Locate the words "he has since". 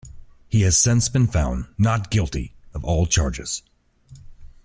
0.49-1.09